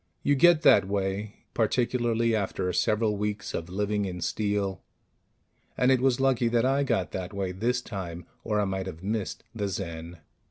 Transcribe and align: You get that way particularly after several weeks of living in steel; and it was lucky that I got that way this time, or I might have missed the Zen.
You 0.23 0.33
get 0.33 0.63
that 0.63 0.87
way 0.87 1.45
particularly 1.53 2.35
after 2.35 2.73
several 2.73 3.17
weeks 3.17 3.53
of 3.53 3.69
living 3.69 4.05
in 4.05 4.19
steel; 4.19 4.81
and 5.77 5.91
it 5.91 6.01
was 6.01 6.19
lucky 6.19 6.47
that 6.47 6.65
I 6.65 6.81
got 6.81 7.11
that 7.11 7.33
way 7.35 7.51
this 7.51 7.83
time, 7.83 8.25
or 8.43 8.59
I 8.59 8.65
might 8.65 8.87
have 8.87 9.03
missed 9.03 9.43
the 9.53 9.67
Zen. 9.67 10.17